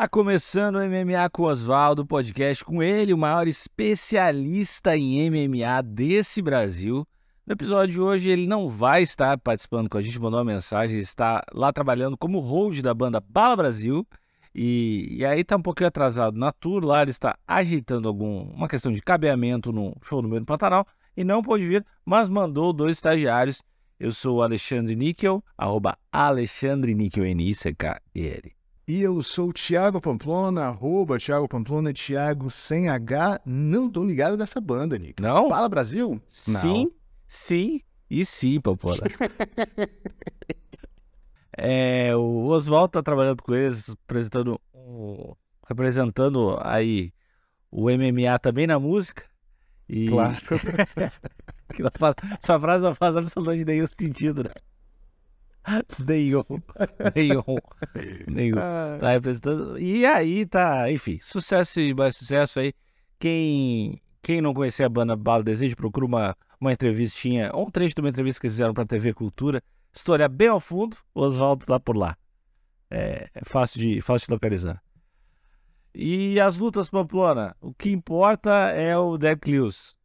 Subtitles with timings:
[0.00, 6.40] Tá começando o MMA com Oswaldo, podcast com ele, o maior especialista em MMA desse
[6.40, 7.06] Brasil.
[7.46, 10.98] No episódio de hoje ele não vai estar participando com a gente, mandou uma mensagem,
[10.98, 14.08] está lá trabalhando como hold da banda Bala Brasil.
[14.54, 18.90] E, e aí tá um pouquinho atrasado na tour, lá ele está ajeitando uma questão
[18.90, 22.96] de cabeamento no show no meio do Pantanal e não pôde vir, mas mandou dois
[22.96, 23.62] estagiários.
[23.98, 28.59] Eu sou o Alexandre Níquel, arroba Alexandre Níquel, N-I-C-K-E-L.
[28.86, 33.40] E eu sou o Thiago Pamplona, arroba Thiago Pamplona, Thiago sem H.
[33.44, 35.22] Não tô ligado nessa banda, Nick.
[35.22, 35.48] Não?
[35.48, 36.20] Fala Brasil?
[36.26, 36.90] Sim,
[37.26, 37.80] sim
[38.10, 39.02] e sim, Pamplona.
[41.56, 44.60] é, o Oswaldo tá trabalhando com eles, apresentando,
[45.68, 47.12] representando aí
[47.70, 49.24] o MMA também na música.
[49.88, 50.08] E...
[50.08, 50.36] Claro.
[51.78, 51.90] não
[52.40, 54.50] sua frase não faz absolutamente nenhum sentido, né?
[56.06, 56.44] Nenhum,
[57.14, 57.44] nenhum,
[58.26, 58.56] nenhum.
[58.98, 59.78] Tá representando.
[59.78, 62.72] E aí tá, enfim, sucesso e mais sucesso aí.
[63.18, 67.94] Quem, quem não conhecer a banda Bala Desejo, procura uma, uma entrevistinha, ou um trecho
[67.94, 69.62] de uma entrevista que eles fizeram pra TV Cultura.
[69.92, 72.16] Se tu olhar bem ao fundo, o Oswaldo tá por lá.
[72.90, 74.82] É, é fácil, de, fácil de localizar.
[75.94, 79.96] E as lutas, Pamplona, o que importa é o Derek Lewis.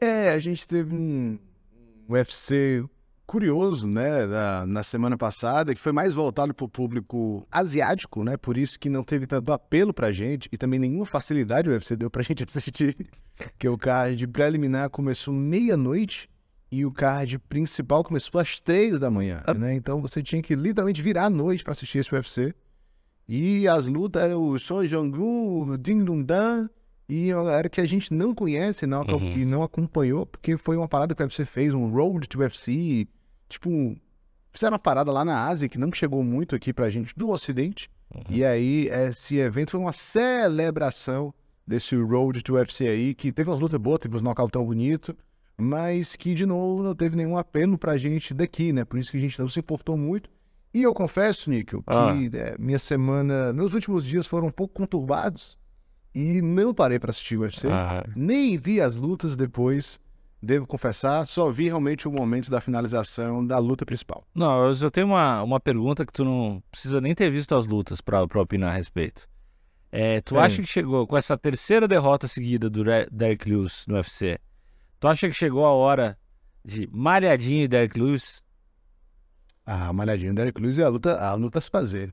[0.00, 1.38] É, a gente teve um
[2.08, 2.84] UFC
[3.32, 8.36] curioso, né, na, na, semana passada, que foi mais voltado para o público asiático, né,
[8.36, 11.96] por isso que não teve tanto apelo pra gente e também nenhuma facilidade o UFC
[11.96, 12.94] deu pra gente assistir,
[13.58, 16.28] que o card preliminar começou meia-noite
[16.70, 19.54] e o card principal começou às três da manhã, ah.
[19.54, 22.54] né, então você tinha que literalmente virar a noite para assistir esse UFC.
[23.26, 26.68] E as lutas eram o Son Jong-un, o Ding Dong Dan,
[27.08, 29.38] e uma galera que a gente não conhece não, uhum.
[29.38, 33.08] e não acompanhou, porque foi uma parada que o UFC fez, um Road to UFC,
[33.52, 33.96] tipo,
[34.50, 37.90] fizeram uma parada lá na Ásia que não chegou muito aqui pra gente do Ocidente.
[38.14, 38.22] Uhum.
[38.28, 41.32] E aí, esse evento foi uma celebração
[41.66, 45.14] desse Road to UFC aí, que teve umas lutas boas, teve uns knockouts tão bonitos,
[45.56, 48.84] mas que, de novo, não teve nenhum apelo pra gente daqui, né?
[48.84, 50.28] Por isso que a gente não se importou muito.
[50.74, 52.14] E eu confesso, Níquel, que ah.
[52.32, 55.58] é, minha semana, meus últimos dias foram um pouco conturbados
[56.14, 58.04] e não parei para assistir o UFC, ah.
[58.16, 60.00] nem vi as lutas depois
[60.42, 64.24] devo confessar, só vi realmente o momento da finalização da luta principal.
[64.34, 68.00] Não, eu tenho uma, uma pergunta que tu não precisa nem ter visto as lutas
[68.00, 69.28] para opinar a respeito.
[69.92, 70.40] É, tu é.
[70.40, 74.40] acha que chegou com essa terceira derrota seguida do Derek Lewis no UFC?
[74.98, 76.18] Tu acha que chegou a hora
[76.64, 78.42] de malhadinho e Derek Lewis?
[79.64, 82.12] Ah, malhadinho e Derek Lewis é a luta, a luta a se fazer.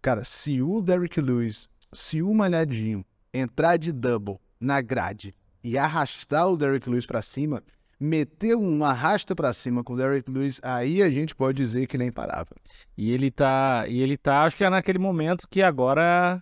[0.00, 3.04] Cara, se o Derek Lewis, se o malhadinho
[3.34, 5.34] entrar de double na grade
[5.66, 7.60] e arrastar o Derrick Lewis para cima,
[7.98, 11.96] meter um arrasta para cima com o Derrick Lewis, aí a gente pode dizer que
[11.96, 12.56] ele é imparável.
[12.96, 16.40] E ele tá, e ele tá, acho que é naquele momento que agora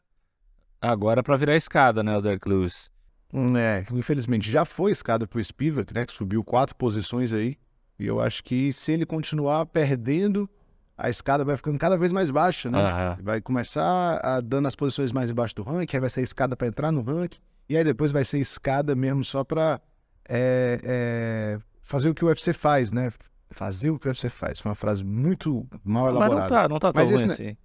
[0.79, 2.91] agora é para virar escada, né, o Derrick Lewis.
[3.33, 7.57] Hum, é, infelizmente já foi escada pro Spivak, né, que subiu quatro posições aí.
[7.99, 10.51] E eu acho que se ele continuar perdendo,
[10.99, 12.79] a escada vai ficando cada vez mais baixa, né?
[12.79, 13.25] Uhum.
[13.25, 16.67] Vai começar a dando as posições mais embaixo do ranking, aí vai ser escada para
[16.67, 17.39] entrar no ranking.
[17.69, 19.81] E aí depois vai ser escada mesmo só para
[20.29, 23.13] é, é, fazer o que o UFC faz, né?
[23.51, 24.61] Fazer o que o UFC faz.
[24.61, 26.35] Foi uma frase muito mal elaborada.
[26.35, 27.57] Mas não tá, não tá tão Mas ruim esse, assim.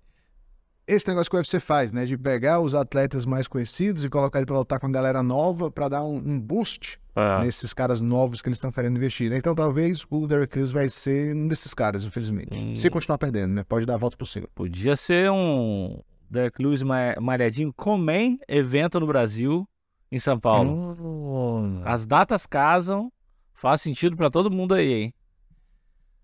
[0.88, 2.06] Esse negócio que o UFC faz, né?
[2.06, 5.70] De pegar os atletas mais conhecidos e colocar ele pra lutar com a galera nova
[5.72, 7.44] para dar um, um boost é.
[7.44, 9.30] nesses caras novos que eles estão querendo investir.
[9.30, 9.38] Né?
[9.38, 12.58] Então talvez o Derek Lewis vai ser um desses caras, infelizmente.
[12.58, 12.76] Hum.
[12.76, 13.64] Se continuar perdendo, né?
[13.64, 14.48] Pode dar a volta por cima.
[14.56, 19.68] Podia ser um Derek Lewis malhadinho com main evento no Brasil
[20.12, 20.96] em São Paulo.
[21.00, 21.88] Oh.
[21.88, 23.12] As datas casam,
[23.54, 25.14] faz sentido para todo mundo aí, hein?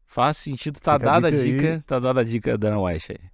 [0.05, 3.29] Faz sentido, tá Fica dada a dica, dica tá dada a dica da White aí.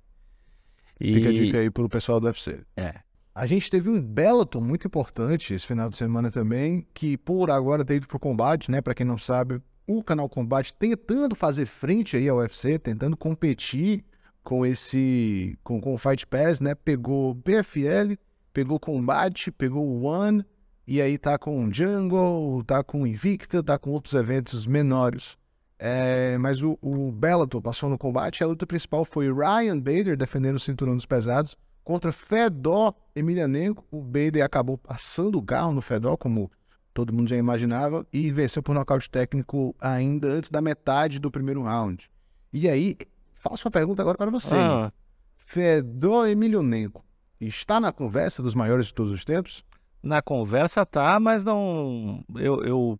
[0.99, 1.13] E...
[1.13, 2.61] Fica a dica aí pro pessoal do UFC.
[2.75, 2.95] É.
[3.33, 7.85] A gente teve um Bellator muito importante esse final de semana também, que por agora
[7.85, 8.81] ter ido pro combate, né?
[8.81, 14.03] Para quem não sabe, o canal Combate tentando fazer frente aí ao UFC, tentando competir
[14.43, 16.75] com esse com, com o Fight Pass, né?
[16.75, 18.17] Pegou PFL,
[18.53, 20.45] pegou Combate, pegou o One,
[20.85, 25.37] e aí tá com o Jungle, tá com o Invicta, tá com outros eventos menores.
[25.79, 30.57] É, mas o, o Bellator passou no combate, a luta principal foi Ryan Bader defendendo
[30.57, 33.85] o cinturão dos pesados contra Fedor Emelianenko.
[33.89, 36.51] O Bader acabou passando o carro no Fedor, como
[36.93, 41.63] todo mundo já imaginava, e venceu por nocaute técnico ainda antes da metade do primeiro
[41.63, 42.11] round.
[42.53, 42.95] E aí,
[43.33, 44.55] faço uma pergunta agora para você.
[44.55, 44.91] Ah.
[45.37, 47.03] Fedor Emelianenko
[47.47, 49.63] está na conversa dos maiores de todos os tempos?
[50.03, 52.23] Na conversa tá, mas não.
[52.35, 52.99] Eu, eu,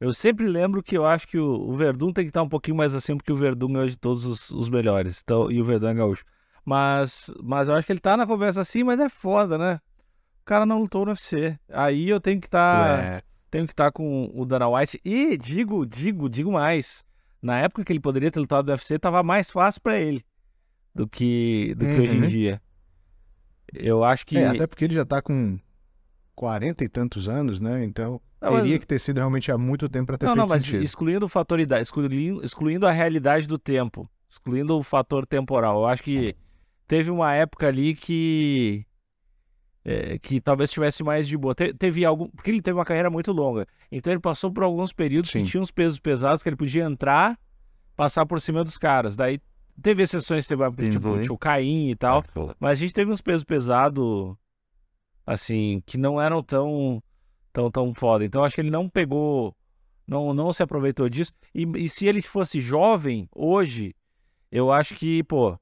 [0.00, 2.76] eu sempre lembro que eu acho que o, o Verdun tem que estar um pouquinho
[2.76, 5.20] mais acima, porque o Verdun é de todos os, os melhores.
[5.22, 6.24] Então, e o Verdun é gaúcho.
[6.64, 9.80] Mas, mas eu acho que ele tá na conversa assim, mas é foda, né?
[10.42, 11.58] O cara não lutou no UFC.
[11.72, 12.98] Aí eu tenho que estar.
[12.98, 13.22] Tá, É.
[13.50, 15.00] Tenho que estar com o Dana White.
[15.04, 17.04] E digo, digo, digo mais.
[17.42, 20.22] Na época que ele poderia ter lutado no UFC, tava mais fácil pra ele
[20.94, 22.26] do que, do que hoje em Uhum.
[22.28, 22.62] dia.
[23.74, 24.36] Eu acho que.
[24.38, 25.58] É, até porque ele já tá com
[26.34, 27.84] 40 e tantos anos, né?
[27.84, 30.40] Então, Não, mas- teria que ter sido realmente há muito tempo pra ter Não, feito
[30.40, 30.82] não, mas sentido.
[30.82, 35.80] excluindo o fator idade, excluindo, excluindo a realidade do tempo, excluindo o fator temporal.
[35.80, 36.34] Eu acho que
[36.86, 38.84] teve uma época ali que
[39.84, 41.54] é, que talvez tivesse mais de boa.
[41.54, 43.66] Te- teve algum, porque ele teve uma carreira muito longa.
[43.90, 45.42] Então ele passou por alguns períodos Sim.
[45.44, 47.38] que tinha uns pesos pesados que ele podia entrar,
[47.96, 49.16] passar por cima dos caras.
[49.16, 49.40] Daí
[49.80, 52.22] teve exceções, teve tipo, o Caim e tal.
[52.60, 54.34] Mas a gente teve uns pesos pesados,
[55.26, 57.02] assim, que não eram tão,
[57.52, 58.24] tão, tão foda.
[58.24, 59.54] Então acho que ele não pegou,
[60.06, 61.32] não, não se aproveitou disso.
[61.54, 63.94] E, e se ele fosse jovem, hoje,
[64.50, 65.58] eu acho que, pô,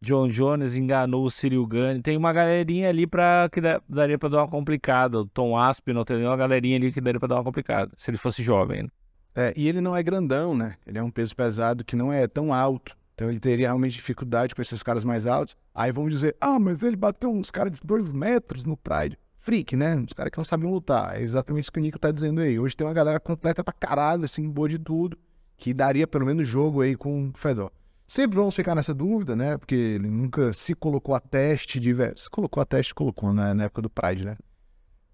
[0.00, 2.02] John Jones enganou o Cyril Gane.
[2.02, 5.20] Tem uma galerinha ali pra, que dá- daria pra dar uma complicada.
[5.20, 7.92] O Tom Aspinall tem uma galerinha ali que daria pra dar uma complicada.
[7.96, 8.82] Se ele fosse jovem.
[8.82, 8.88] né?
[9.34, 10.76] É, e ele não é grandão, né?
[10.86, 12.96] Ele é um peso pesado que não é tão alto.
[13.22, 15.56] Então ele teria realmente dificuldade com esses caras mais altos.
[15.72, 19.16] Aí vão dizer, ah, mas ele bateu uns caras de dois metros no Pride.
[19.38, 19.94] Freak, né?
[19.94, 21.16] Uns caras que não sabiam lutar.
[21.16, 22.58] É exatamente isso que o Nico tá dizendo aí.
[22.58, 25.16] Hoje tem uma galera completa pra caralho, assim, boa de tudo,
[25.56, 27.70] que daria pelo menos jogo aí com o Fedor.
[28.08, 29.56] Sempre vamos ficar nessa dúvida, né?
[29.56, 31.94] Porque ele nunca se colocou a teste de...
[32.16, 33.54] Se colocou a teste, colocou né?
[33.54, 34.36] na época do Pride, né?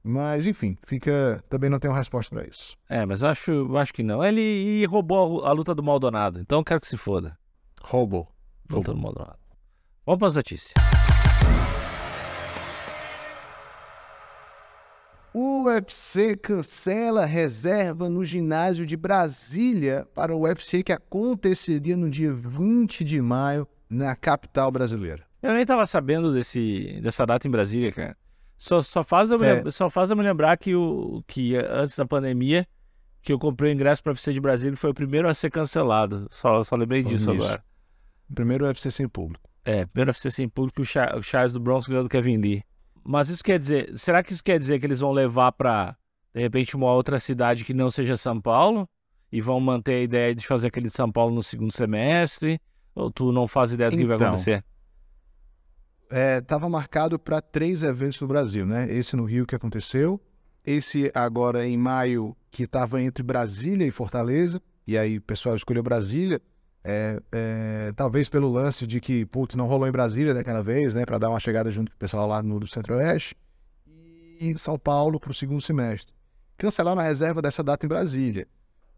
[0.02, 1.44] Mas, enfim, fica...
[1.50, 2.74] Também não tenho resposta pra isso.
[2.88, 4.24] É, mas acho, acho que não.
[4.24, 6.40] Ele roubou a, luta do Maldonado.
[6.40, 7.36] Então quero que se foda.
[7.82, 8.28] Roubou.
[8.70, 9.38] Luta do Maldonado.
[10.04, 10.74] Vamos para as notícias.
[15.32, 22.32] O UFC cancela reserva no ginásio de Brasília para o UFC que aconteceria no dia
[22.32, 25.24] 20 de maio na capital brasileira.
[25.42, 28.16] Eu nem tava sabendo desse, dessa data em Brasília, cara.
[28.56, 29.54] Só, só, faz eu me, É.
[29.62, 32.66] lem- só faz eu me lembrar que, o, que antes da pandemia,
[33.22, 35.50] que eu comprei o ingresso para UFC de Brasília e foi o primeiro a ser
[35.50, 36.26] cancelado.
[36.30, 37.42] Só, só lembrei disso Isso.
[37.42, 37.62] agora.
[38.34, 39.48] Primeiro UFC sem público.
[39.64, 42.62] É, primeiro UFC sem público, o, Cha- o Charles do Bronx ganhou do Kevin Lee.
[43.04, 45.96] Mas isso quer dizer, será que isso quer dizer que eles vão levar pra,
[46.34, 48.88] de repente, uma outra cidade que não seja São Paulo?
[49.30, 52.58] E vão manter a ideia de fazer aquele de São Paulo no segundo semestre?
[52.94, 54.64] Ou tu não faz ideia do que vai Então, acontecer?
[56.40, 58.90] Estava marcado para três eventos no Brasil, né?
[58.90, 60.18] Esse no Rio que aconteceu,
[60.64, 65.82] esse agora em maio que estava entre Brasília e Fortaleza, e aí o pessoal escolheu
[65.82, 66.40] Brasília,
[66.90, 71.04] é, é, talvez pelo lance de que, putz, não rolou em Brasília daquela vez, né?
[71.04, 73.36] Para dar uma chegada junto com o pessoal lá no do Centro-Oeste,
[74.40, 76.14] e São Paulo para o segundo semestre.
[76.56, 78.48] Cancelaram a reserva dessa data em Brasília.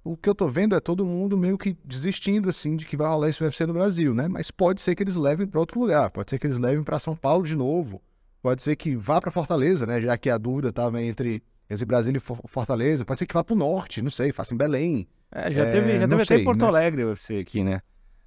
[0.04, 3.08] O que eu tô vendo é todo mundo meio que desistindo, assim, de que vai
[3.08, 4.28] rolar esse UFC no Brasil, né?
[4.28, 6.98] Mas pode ser que eles levem para outro lugar, pode ser que eles levem para
[6.98, 8.00] São Paulo de novo,
[8.40, 10.00] pode ser que vá para Fortaleza, né?
[10.00, 13.44] Já que a dúvida tava entre, entre Brasília e For- Fortaleza, pode ser que vá
[13.44, 15.06] para o norte, não sei, faça em Belém.
[15.30, 16.66] É, já é, teve, já não teve até sei, em Porto né?
[16.66, 17.80] Alegre o UFC aqui, né?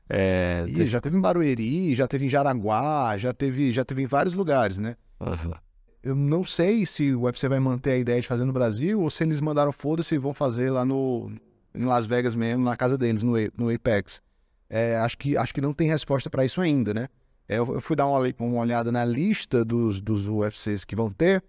[0.10, 4.06] É, deixa- já teve em Barueri, já teve em Jaraguá, já teve, já teve em
[4.08, 4.96] vários lugares, né?
[5.20, 5.54] Uhum.
[6.02, 9.10] Eu não sei se o UFC vai manter a ideia de fazer no Brasil ou
[9.10, 11.32] se eles mandaram foda-se e vão fazer lá no
[11.76, 14.22] em Las Vegas mesmo, na casa deles, no, no Apex.
[14.70, 17.08] É, acho, que, acho que não tem resposta para isso ainda, né?
[17.48, 21.44] É, eu, fui dar uma, uma olhada na lista dos, dos UFCs que vão ter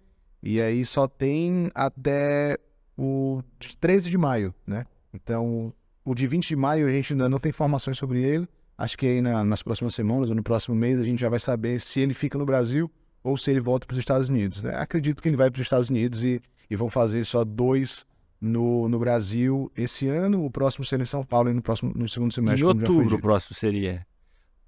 [0.45, 2.57] e aí só tem até
[2.97, 4.85] o de 13 de maio, né?
[5.13, 5.73] Então,
[6.05, 8.47] o de 20 de maio a gente ainda não tem informações sobre ele.
[8.77, 11.39] Acho que aí na- nas próximas semanas ou no próximo mês a gente já vai
[11.39, 12.91] saber se ele fica no Brasil
[13.23, 14.61] ou se ele volta para os Estados Unidos.
[14.61, 14.75] né?
[14.75, 18.05] Acredito que ele vai para os Estados Unidos e, e vão fazer só dois
[18.39, 22.07] no, no Brasil esse ano, o próximo ser em São Paulo e no próximo no
[22.07, 22.61] segundo semestre.
[22.61, 24.05] Em outubro o próximo seria.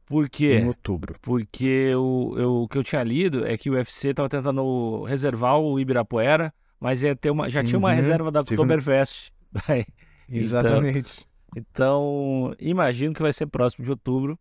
[0.07, 0.59] Por quê?
[0.61, 1.15] Em outubro.
[1.21, 5.59] Porque o, eu- o que eu tinha lido é que o UFC estava tentando reservar
[5.59, 9.31] o Ibirapuera, mas ia ter uma, já tinha uma Uhum, reserva da Oktoberfest.
[9.67, 9.85] Daí-
[10.29, 11.27] Exatamente.
[11.55, 14.39] Então, imagino que vai ser próximo de outubro.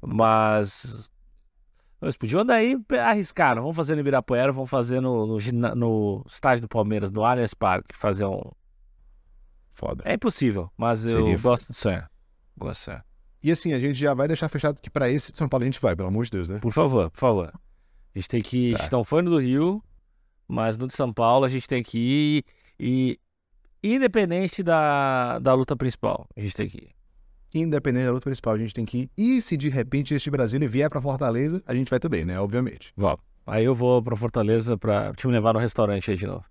[0.00, 1.10] Mas.
[2.00, 3.56] Eles podiam daí arriscar.
[3.56, 5.38] Vamos fazer no Ibirapuera, vamos fazer no, no,
[5.74, 8.40] no estádio do Palmeiras, no Allianz Parque, fazer um.
[9.70, 10.02] Foda.
[10.06, 12.10] É impossível, mas eu Seria gosto de sonhar.
[12.56, 13.04] Gosto de sonhar.
[13.42, 15.66] E assim, a gente já vai deixar fechado que para esse de São Paulo a
[15.66, 16.58] gente vai, pelo amor de Deus, né?
[16.58, 17.52] Por favor, por favor.
[18.14, 18.74] A gente tem que ir.
[18.74, 18.96] A gente Tá.
[18.96, 19.82] não foi no do Rio,
[20.48, 22.44] mas no de São Paulo a gente tem que ir.
[22.80, 23.18] E
[23.82, 26.90] independente da, da luta principal, a gente tem que ir.
[27.54, 29.10] Independente da luta principal, a gente tem que ir.
[29.16, 32.38] E se de repente este Brasília vier para Fortaleza, a gente vai também, né?
[32.38, 32.92] Obviamente.
[32.96, 33.20] Vamos.
[33.46, 36.44] Aí eu vou pra Fortaleza pra te levar no restaurante aí de novo.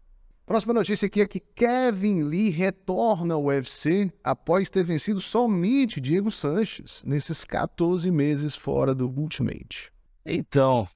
[0.48, 6.32] Próxima notícia aqui é que Kevin Lee retorna ao UFC após ter vencido somente Diego
[6.32, 9.92] Sanches nesses 14 meses fora do Ultimate.
[10.26, 10.88] Então,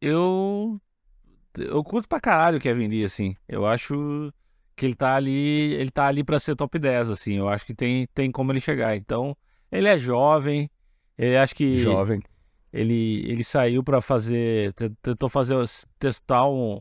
[0.00, 0.78] eu.
[1.56, 3.34] Eu curto pra caralho o Kevin Lee, assim.
[3.48, 4.30] Eu acho
[4.76, 5.72] que ele tá ali.
[5.74, 7.38] Ele tá ali pra ser top 10, assim.
[7.38, 8.94] Eu acho que tem, tem como ele chegar.
[8.94, 9.34] Então,
[9.70, 10.70] ele é jovem.
[11.16, 11.78] Ele acho que.
[11.80, 12.20] Jovem.
[12.70, 14.74] Ele, ele saiu pra fazer.
[14.74, 15.56] te- Tentou fazer.
[15.98, 16.78] testar um,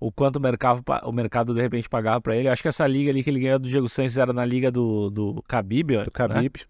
[0.00, 2.48] o quanto o mercado, o mercado de repente pagava pra ele.
[2.48, 4.70] Eu acho que essa liga ali que ele ganhou do Diego Sanches era na liga
[4.72, 6.56] do, do Khabib, Do Khabib.
[6.60, 6.64] Né?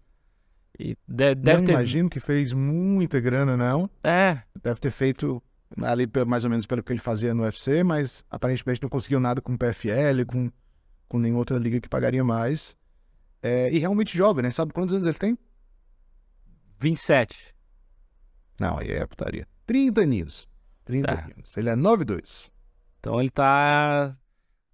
[0.79, 1.71] E de- deve não ter.
[1.73, 3.89] imagino que fez muita grana, não.
[4.03, 5.41] É, Deve ter feito
[5.81, 9.39] ali mais ou menos pelo que ele fazia no UFC, mas aparentemente não conseguiu nada
[9.41, 10.51] com o PFL, com,
[11.07, 12.75] com nenhuma outra liga que pagaria mais.
[13.41, 14.51] É, e realmente jovem, né?
[14.51, 15.37] Sabe quantos anos ele tem?
[16.79, 17.55] 27.
[18.59, 19.47] Não, aí é putaria.
[19.65, 20.47] 30 aninhos.
[20.85, 21.23] 30 Tá.
[21.25, 21.55] aninhos.
[21.57, 22.50] Ele é 9'2".
[23.01, 24.15] Então ele tá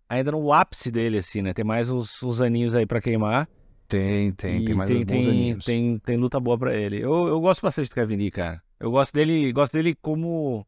[0.10, 1.54] ainda no ápice dele, assim, né?
[1.54, 3.48] Tem mais uns, uns aninhos aí pra queimar.
[3.88, 5.66] Tem, tem, E tem mais tem, uns bons tem, aninhos.
[5.66, 6.98] tem, tem luta boa pra ele.
[6.98, 8.62] Eu, eu gosto bastante do Kevin Lee, cara.
[8.80, 10.68] Eu gosto dele, gosto dele como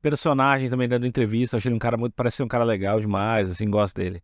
[0.00, 1.56] personagem também dando entrevista.
[1.56, 4.22] Eu achei ele um cara muito, parece ser um cara legal demais, assim, gosto dele.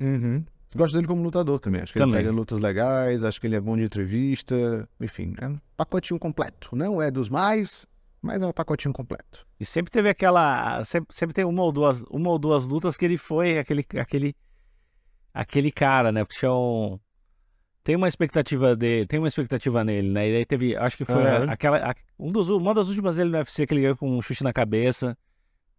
[0.00, 0.44] Uhum.
[0.76, 1.80] Gosto dele como lutador também.
[1.82, 2.16] Acho que Também.
[2.16, 4.86] ele pega lutas legais, acho que ele é bom de entrevista.
[5.00, 6.74] Enfim, é um pacotinho completo.
[6.76, 7.86] Não é dos mais,
[8.24, 9.46] mas é um pacotinho completo.
[9.60, 13.04] E sempre teve aquela, sempre, sempre tem uma ou duas, uma ou duas lutas que
[13.04, 14.34] ele foi aquele, aquele,
[15.32, 16.24] aquele cara, né?
[16.24, 16.98] Porque tinha um,
[17.82, 20.30] tem uma expectativa de, tem uma expectativa nele, né?
[20.30, 21.50] E aí teve, acho que foi Aham.
[21.50, 24.22] aquela, a- um dos, uma das últimas dele no UFC que ele ganhou com um
[24.22, 25.16] chute na cabeça,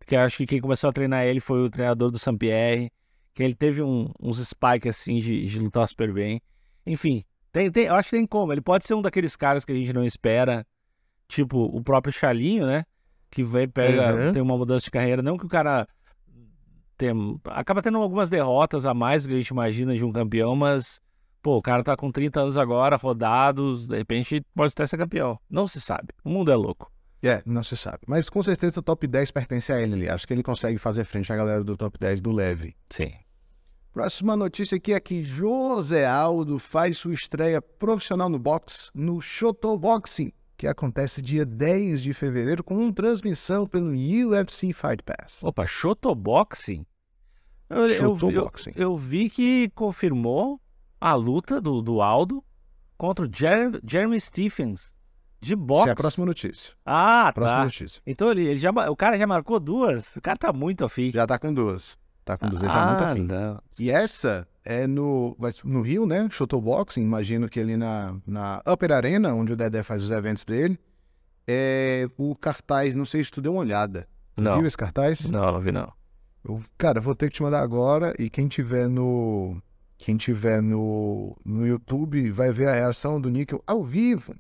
[0.06, 2.92] que acho que quem começou a treinar ele foi o treinador do Sampierre,
[3.34, 6.42] que ele teve um- uns spikes assim de, de lutar super bem.
[6.86, 8.54] Enfim, tem, tem, eu acho que tem como.
[8.54, 10.66] Ele pode ser um daqueles caras que a gente não espera,
[11.28, 12.84] tipo o próprio Chalinho, né?
[13.30, 14.32] Que vem, pega, Uhum.
[14.32, 15.22] tem uma mudança de carreira.
[15.22, 15.88] Não que o cara
[16.98, 17.12] tem,
[17.46, 21.02] acaba tendo algumas derrotas a mais do que a gente imagina de um campeão, mas,
[21.42, 25.38] pô, o cara tá com 30 anos agora, rodados, de repente pode até ser campeão.
[25.50, 26.10] Não se sabe.
[26.24, 26.92] O mundo é louco.
[27.22, 28.00] É, não se sabe.
[28.08, 30.10] Mas com certeza o top 10 pertence a ele ali.
[30.10, 32.76] Acho que ele consegue fazer frente à galera do top 10 do leve.
[32.90, 33.12] Sim.
[33.92, 39.78] Próxima notícia aqui é que José Aldo faz sua estreia profissional no boxe no Shoto
[39.78, 45.44] Boxing, que acontece dia 10 de fevereiro com transmissão pelo UFC Fight Pass.
[45.44, 46.86] Opa, Shotoboxing?
[47.70, 48.72] Eu, eu, vi- eu, Shotoboxing.
[48.76, 50.60] eu vi que confirmou
[51.00, 52.44] a luta do, do Aldo
[52.98, 54.94] contra o Jer- Jeremy Stephens
[55.42, 55.82] de boxe.
[55.82, 56.74] Essa é a próxima notícia.
[56.86, 57.66] Ah, Próxima tá.
[57.66, 58.02] notícia.
[58.06, 60.16] Então ele, ele já, o cara já marcou duas.
[60.16, 61.12] O cara tá muito afim.
[61.12, 61.98] Já tá com duas.
[62.24, 63.22] Tá com duas, ele tá muito ah, afim.
[63.24, 63.62] não.
[63.80, 66.28] E essa é no, no Rio, né?
[66.32, 70.44] Shoto Boxing, imagino que ali na, na Upper Arena, onde o Dedé faz os eventos
[70.44, 70.80] dele.
[71.48, 74.08] É o cartaz, não sei se tu deu uma olhada.
[74.36, 74.58] Não.
[74.58, 75.26] Viu esse cartaz?
[75.26, 75.94] Não, não vi não.
[76.44, 79.56] Eu, cara, vou ter que te mandar agora e quem tiver no
[79.98, 84.36] quem tiver no, no YouTube vai ver a reação do Níquel ao vivo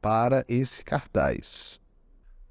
[0.00, 1.80] para esse cartaz.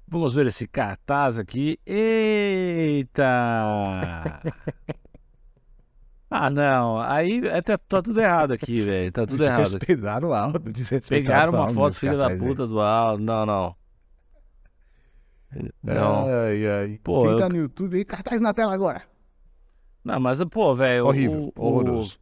[0.06, 1.78] Vamos ver esse cartaz aqui.
[1.86, 3.22] Eita!
[6.32, 6.98] ah, não.
[7.00, 9.12] Aí é, tá, tá tudo errado aqui, velho.
[9.12, 9.78] Tá tudo errado.
[9.78, 13.22] Pegaram o Aldo, desrespeitaram Pegaram o uma foto, filha da puta do Aldo.
[13.22, 13.76] Não, não.
[15.82, 16.26] Não.
[16.26, 17.00] Ai, ai.
[17.02, 19.02] Pô, Quem eu- tá no YouTube aí, cartaz na tela agora.
[20.04, 21.06] Não, mas, pô, velho.
[21.06, 22.18] Horrível, o- o- horroroso.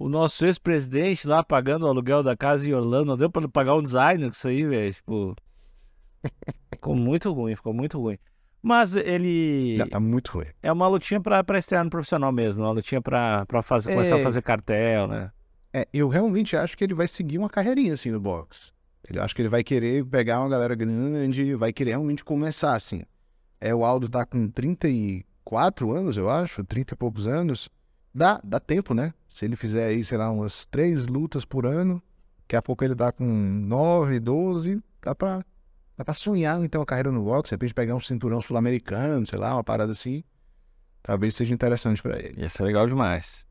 [0.00, 3.74] O nosso ex-presidente lá pagando o aluguel da casa em Orlando, não deu pra pagar
[3.74, 4.94] um designer com isso aí, velho.
[4.94, 5.36] Tipo.
[6.72, 8.18] ficou muito ruim, ficou muito ruim.
[8.62, 9.76] Mas ele.
[9.78, 10.46] Já tá muito ruim.
[10.62, 14.16] É uma lutinha pra, pra estrear no profissional mesmo, uma lutinha pra, pra fazer, começar
[14.16, 14.22] a É.
[14.22, 15.30] fazer cartel, né?
[15.72, 18.72] É, eu realmente acho que ele vai seguir uma carreirinha assim no boxe.
[19.08, 23.02] Eu acho que ele vai querer pegar uma galera grande, vai querer realmente começar assim.
[23.60, 27.68] É, o Aldo tá com 34 anos, eu acho, 30 e poucos anos.
[28.14, 29.12] Dá, dá tempo, né?
[29.28, 32.02] Se ele fizer aí, sei lá, umas três lutas por ano,
[32.42, 35.44] daqui a pouco ele tá com 9, 12, dá pra,
[35.98, 39.36] dá pra sonhar então a carreira no boxe, de repente pegar um cinturão sul-americano, sei
[39.36, 40.22] lá, uma parada assim.
[41.02, 42.40] Talvez seja interessante pra ele.
[42.40, 43.44] Ia ser legal demais.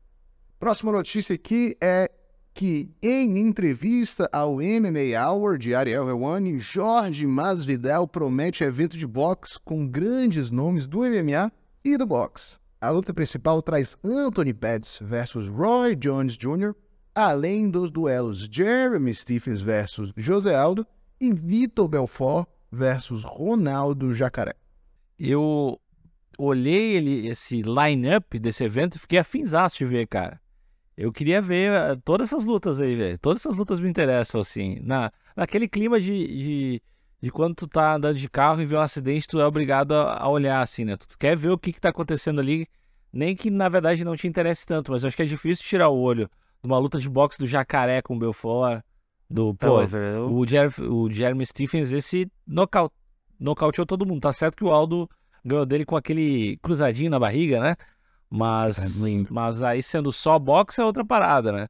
[0.58, 2.10] Próxima notícia aqui é
[2.54, 9.58] que em entrevista ao MMA Hour de Ariel Helwani, Jorge Masvidal promete evento de boxe
[9.62, 11.52] com grandes nomes do MMA
[11.84, 12.56] e do boxe.
[12.80, 16.74] A luta principal traz Anthony Pettis versus Roy Jones Jr.,
[17.14, 20.86] além dos duelos Jeremy Stephens versus José Aldo
[21.20, 24.54] e Vitor Belfort versus Ronaldo Jacaré.
[25.18, 25.80] Eu
[26.38, 30.40] olhei ele, esse line-up desse evento e fiquei afinzaço de ver, cara.
[30.96, 33.18] Eu queria ver eh, todas essas lutas aí, velho.
[33.18, 34.80] Todas essas lutas me interessam, assim.
[34.82, 36.82] Na, naquele clima de, de,
[37.20, 40.18] de quando tu tá andando de carro e vê um acidente, tu é obrigado a,
[40.22, 40.96] a olhar, assim, né?
[40.96, 42.66] Tu quer ver o que que tá acontecendo ali,
[43.12, 45.88] nem que na verdade não te interesse tanto, mas eu acho que é difícil tirar
[45.88, 46.28] o olho
[46.60, 48.82] de uma luta de boxe do Jacaré com o Belfort,
[49.30, 52.94] Do, pô, É, o, Jer o Jeremy Stephens, esse nocaut
[53.38, 54.20] nocauteou todo mundo.
[54.20, 55.08] Tá certo que o Aldo
[55.44, 57.76] ganhou dele com aquele cruzadinho na barriga, né?
[58.30, 61.68] Mas, É mas aí sendo só boxe é outra parada, né?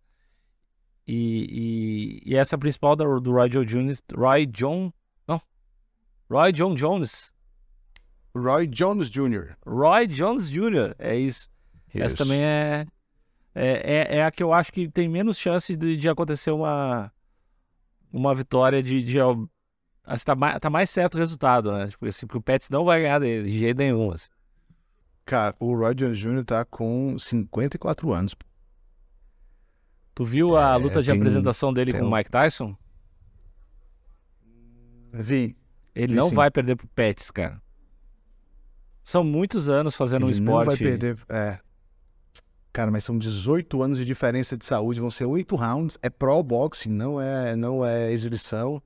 [1.06, 4.92] E, e, e essa principal do, do Roy Joe Jones, Roy John,
[5.26, 5.40] não,
[6.28, 7.32] Roy John Jones,
[8.36, 9.56] Roy Jones Jr.
[9.66, 11.48] Roy Jones Jr., é isso.
[11.94, 12.16] Essa Isso.
[12.16, 12.86] também é,
[13.54, 13.68] é,
[14.14, 17.10] é, é a que eu acho que tem menos chances de, de acontecer uma,
[18.12, 19.02] uma vitória de.
[19.02, 19.18] de
[20.04, 21.86] assim, tá, mais, tá mais certo o resultado, né?
[21.88, 24.10] Tipo assim, porque o Pets não vai ganhar dele, de jeito nenhum.
[24.12, 24.28] assim.
[25.24, 26.44] Cara, o Roy Jones Jr.
[26.44, 28.34] tá com 54 anos.
[30.14, 32.74] Tu viu a É, luta de tem- apresentação dele com o um- Mike Tyson?
[35.12, 35.56] Vi.
[35.94, 36.34] Ele vi não sim.
[36.34, 37.60] vai perder pro Pets, cara.
[39.02, 40.58] São muitos anos fazendo um Ele esporte.
[40.58, 41.18] não vai perder.
[41.28, 41.58] É.
[42.78, 46.40] Cara, mas são 18 anos de diferença de saúde, vão ser 8 rounds, é pro
[46.44, 48.80] boxing, não é, não é exibição.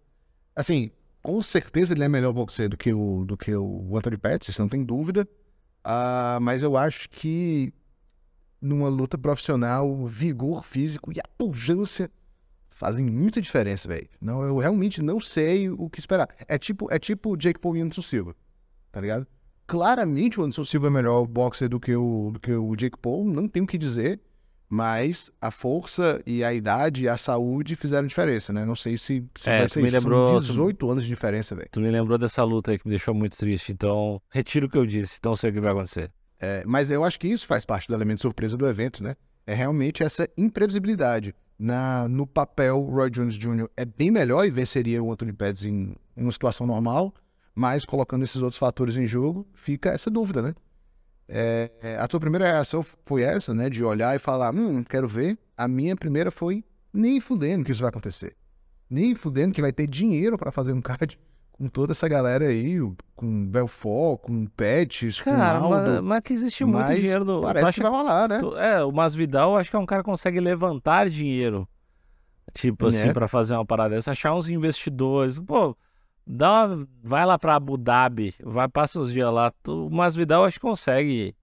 [0.56, 0.90] Assim,
[1.22, 4.66] com certeza ele é melhor boxeiro do que o, do que o Anthony Pettis, não
[4.66, 5.28] tem dúvida.
[5.84, 7.70] Ah, mas eu acho que
[8.62, 12.11] numa luta profissional, o vigor físico e a pujança
[12.70, 14.08] fazem muita diferença, velho.
[14.18, 16.34] Não, eu realmente não sei o que esperar.
[16.49, 18.34] É tipo, é tipo o Jake Paul e Anderson Silva,
[18.90, 19.26] tá ligado?
[19.73, 23.25] Claramente o Anderson Silva é melhor boxer do que o, do que o Jake Paul,
[23.25, 24.21] não tenho o que dizer,
[24.69, 28.67] mas a força e a idade e a saúde fizeram diferença, né?
[28.67, 29.97] Não sei se, se É, vai tu ser me isso.
[29.97, 31.69] lembrou- São tu- 18 anos de diferença, velho.
[31.73, 33.73] Tu me lembrou dessa luta aí que me deixou muito triste.
[33.73, 35.19] Então, retiro o que eu disse.
[35.25, 36.11] Não sei o que vai acontecer.
[36.38, 39.17] É, mas eu acho que isso faz parte do elemento surpresa do evento, né?
[39.47, 41.35] É realmente essa imprevisibilidade.
[41.59, 43.69] Na, no papel, o Roy Jones Jr.
[43.75, 47.14] é bem melhor e venceria o Anthony Pettis em, em uma situação normal,
[47.54, 50.54] mas colocando esses outros fatores em jogo, fica essa dúvida, né?
[51.28, 53.71] É, é, a tua primeira reação foi essa, né?
[53.71, 55.38] De olhar e falar, hum, quero ver.
[55.56, 58.37] A minha primeira foi, nem fudendo que isso vai acontecer.
[58.90, 61.18] Nem fudendo que vai ter dinheiro pra fazer um card
[61.52, 62.79] com toda essa galera aí,
[63.14, 64.46] com Belfort, com
[65.22, 66.03] Cara, com mas, Aldo.
[66.03, 67.40] mas que existe muito Mas dinheiro do.
[67.42, 68.38] Parece que vai rolar, né?
[68.59, 71.68] É, o Masvidal, acho que é um cara que consegue levantar dinheiro.
[72.53, 73.12] Tipo assim, Né?
[73.12, 74.11] pra fazer uma parada dessa.
[74.11, 75.38] Achar uns investidores.
[75.38, 75.77] Pô,
[76.26, 79.52] dá uma- vai lá pra Abu Dhabi, vai, passa uns dias lá.
[79.62, 81.35] Tu, o Masvidal, acho que consegue.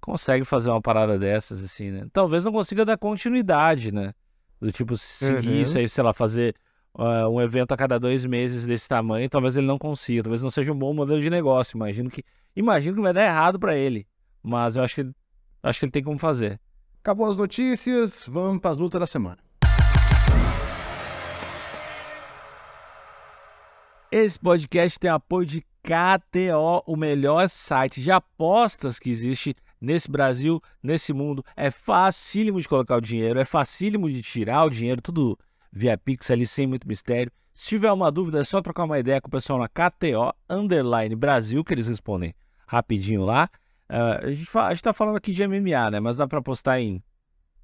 [0.00, 2.06] Consegue fazer uma parada dessas, assim, né?
[2.12, 4.12] Talvez não consiga dar continuidade, né?
[4.60, 5.62] Do tipo, seguir Uhum.
[5.62, 6.54] isso aí, sei lá, fazer
[6.94, 10.24] ah, um evento a cada dois meses desse tamanho, talvez ele não consiga.
[10.24, 11.76] Talvez não seja um bom modelo de negócio.
[11.76, 12.22] Imagino que,
[12.54, 14.06] imagino que vai dar errado pra ele.
[14.42, 15.10] Mas eu acho que,
[15.62, 16.60] acho que ele tem como fazer.
[17.00, 19.38] Acabou as notícias, vamos para as lutas da semana.
[24.14, 30.60] Esse podcast tem apoio de KTO, o melhor site de apostas que existe nesse Brasil,
[30.82, 31.42] nesse mundo.
[31.56, 35.38] É facílimo de colocar o dinheiro, é facílimo de tirar o dinheiro, tudo
[35.72, 37.32] via Pix ali, sem muito mistério.
[37.54, 41.16] Se tiver uma dúvida, é só trocar uma ideia com o pessoal na KTO Underline
[41.16, 42.34] Brasil, que eles respondem
[42.66, 43.48] rapidinho lá.
[43.88, 46.00] Ah, a, gente fa- a gente tá falando aqui de MMA, né?
[46.00, 47.02] Mas dá pra apostar em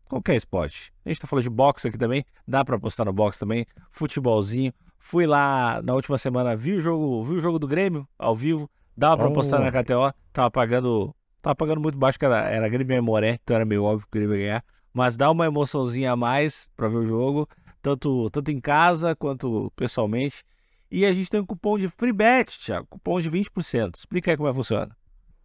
[0.07, 0.95] qualquer esporte.
[1.05, 4.73] A gente tá falando de boxe aqui também, dá pra apostar no boxe também, futebolzinho.
[4.99, 8.69] Fui lá na última semana, vi o jogo, vi o jogo do Grêmio ao vivo,
[8.97, 9.31] dava pra Oh.
[9.31, 13.39] apostar na KTO, tava pagando, tava pagando muito baixo, que era, era Grêmio e Moré,
[13.43, 16.69] então era meio óbvio que o Grêmio ia ganhar, mas dá uma emoçãozinha a mais
[16.77, 17.49] pra ver o jogo,
[17.81, 20.43] tanto, tanto em casa quanto pessoalmente.
[20.91, 23.95] E a gente tem um cupom de free bet, Thiago, cupom de 20%.
[23.95, 24.97] Explica aí como é que funciona.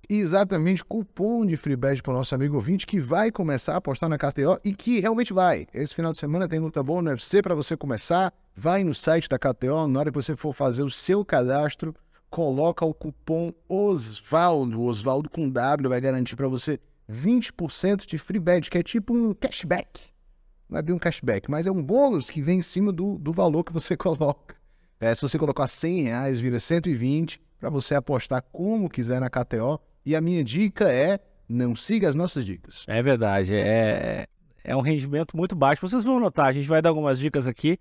[0.10, 4.10] Exatamente, cupom de free bet para o nosso amigo ouvinte que vai começar a apostar
[4.10, 5.68] na KTO e que realmente vai.
[5.74, 8.34] Esse final de semana tem luta boa no UFC para você começar.
[8.56, 11.96] Vai no site da KTO, na hora que você for fazer o seu cadastro,
[12.30, 16.80] coloca o cupom OSVALDO, Osvaldo com W, vai garantir para você
[17.12, 20.02] 20% de free bet, que é tipo um cashback.
[20.70, 23.32] Não é bem um cashback, mas é um bônus que vem em cima do, do
[23.32, 24.56] valor que você coloca.
[25.00, 29.80] É, se você colocar 100 reais, vira 120 para você apostar como quiser na KTO.
[30.06, 32.86] E a minha dica é: não siga as nossas dicas.
[32.88, 34.28] É verdade, é,
[34.63, 35.88] é um rendimento muito baixo.
[35.88, 37.80] Vocês vão notar, a gente vai dar algumas dicas aqui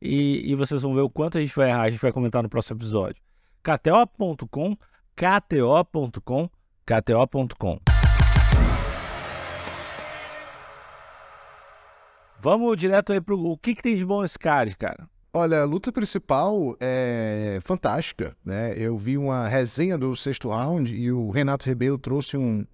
[0.00, 1.82] e, e vocês vão ver o quanto a gente vai errar.
[1.82, 3.22] A gente vai comentar no próximo episódio.
[3.62, 4.76] KTO.com,
[5.14, 6.50] KTO.com,
[6.86, 7.78] KTO.com.
[12.42, 13.38] Vamos direto aí pro.
[13.38, 15.06] O que, que tem de bom nesse card, cara?
[15.32, 18.74] Olha, a luta principal é fantástica, né?
[18.76, 22.66] Eu vi uma resenha do sexto round e o Renato Rebelo trouxe um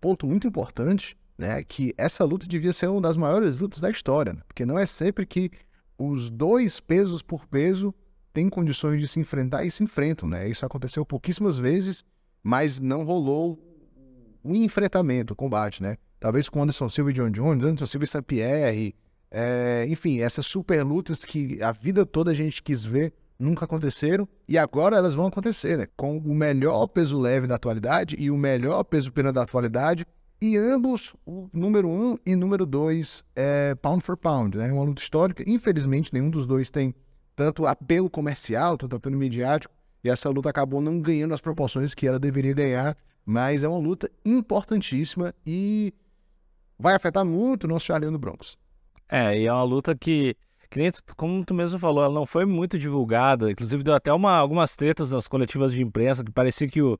[0.00, 1.62] ponto muito importante, né?
[1.64, 4.40] Que essa luta devia ser uma das maiores lutas da história, né?
[4.46, 5.50] porque não é sempre que
[5.98, 7.92] os dois pesos por peso
[8.32, 10.48] têm condições de se enfrentar e se enfrentam, né?
[10.48, 12.04] Isso aconteceu pouquíssimas vezes,
[12.42, 13.58] mas não rolou
[14.44, 15.96] o enfrentamento, o combate, né?
[16.20, 18.22] Talvez com Anderson Silva e John Jones, Anderson Silva e St.
[18.22, 18.94] Pierre,
[19.30, 24.26] É, enfim, essas super lutas que a vida toda a gente quis ver nunca aconteceram
[24.48, 25.86] e agora elas vão acontecer, né?
[25.96, 30.06] Com o melhor peso leve da atualidade e o melhor peso pena da atualidade
[30.40, 34.72] e ambos, o número um e número dois, é pound for pound, né?
[34.72, 35.42] Uma luta histórica.
[35.46, 36.94] Infelizmente, nenhum dos dois tem
[37.34, 42.06] tanto apelo comercial, tanto apelo midiático, e essa luta acabou não ganhando as proporções que
[42.06, 45.92] ela deveria ganhar, mas é uma luta importantíssima e
[46.78, 48.56] vai afetar muito o nosso Charlie do Broncos.
[49.08, 50.36] É, e é uma luta que,
[50.70, 53.50] que nem, como tu mesmo falou, ela não foi muito divulgada.
[53.50, 56.98] Inclusive, deu até uma, algumas tretas nas coletivas de imprensa, que parecia que o,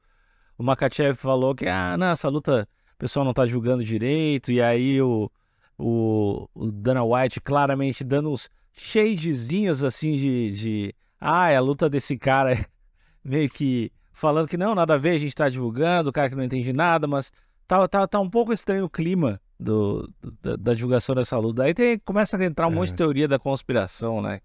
[0.56, 2.68] o Makachev falou que, ah, não, essa luta
[2.98, 4.52] pessoal não tá julgando direito.
[4.52, 5.30] E aí o,
[5.78, 10.94] o, o Dana White claramente dando uns shadezinhos assim de, de.
[11.20, 12.66] Ah, é a luta desse cara
[13.24, 16.34] meio que falando que não, nada a ver, a gente tá divulgando, o cara que
[16.34, 17.32] não entende nada, mas
[17.68, 21.62] tá, tá, tá um pouco estranho o clima do, da, da, divulgação dessa luta.
[21.62, 22.74] Aí tem, começa a entrar um é.
[22.74, 24.40] monte de teoria da conspiração, né?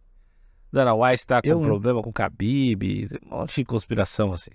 [0.72, 1.60] Dana White tá com eu...
[1.60, 4.52] problema com o Khabib, um monte de conspiração assim.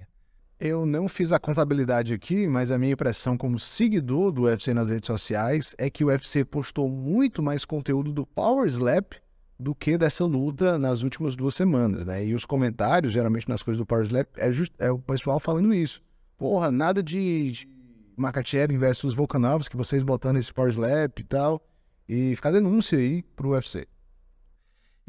[0.61, 4.89] Eu não fiz a contabilidade aqui, mas a minha impressão como seguidor do UFC nas
[4.89, 9.13] redes sociais é que o UFC postou muito mais conteúdo do Power Slap
[9.59, 12.25] do que dessa luta nas últimas duas semanas, né?
[12.27, 15.73] E os comentários, geralmente nas coisas do Power Slap, é, just, é o pessoal falando
[15.73, 16.03] isso.
[16.37, 17.69] Porra, nada de, de
[18.17, 21.65] Makachev versus Volkanovski, vocês botando esse power slap e tal.
[22.09, 23.87] E ficar denúncia aí pro UFC.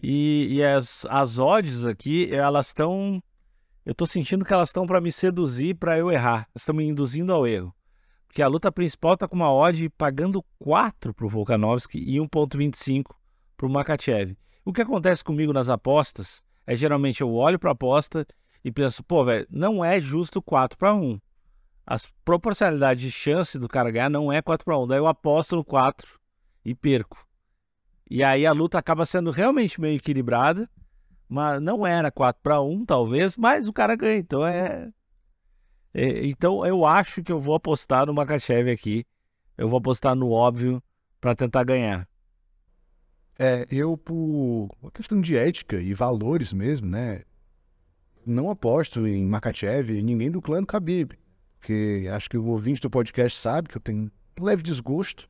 [0.01, 3.21] E, e as, as odds aqui, elas estão.
[3.89, 6.47] Eu tô sentindo que elas estão para me seduzir para eu errar.
[6.55, 7.73] Estão me induzindo ao erro.
[8.27, 13.15] Porque a luta principal tá com uma odd pagando 4 pro Volkanovski e 1.25
[13.57, 14.37] pro Makachev.
[14.63, 18.27] O que acontece comigo nas apostas é geralmente eu olho para a aposta
[18.63, 21.19] e penso, pô, velho, não é justo 4 para 1
[21.83, 24.85] as proporcionalidades de chance do cara ganhar não é 4 para 1.
[24.85, 26.19] Daí eu aposto no 4
[26.63, 27.25] e perco.
[28.07, 30.69] E aí a luta acaba sendo realmente meio equilibrada,
[31.29, 34.17] mas não era 4 para 1 talvez, mas o cara ganha.
[34.17, 34.89] Então é...
[35.93, 39.05] é então eu acho que eu vou apostar no Makachev aqui.
[39.57, 40.81] Eu vou apostar no óbvio
[41.21, 42.07] para tentar ganhar.
[43.37, 47.23] É, eu por uma questão de ética e valores mesmo, né?
[48.25, 51.17] Não aposto em Makachev e ninguém do clã do Khabib
[51.59, 55.29] porque acho que o ouvinte do podcast sabe que eu tenho um leve desgosto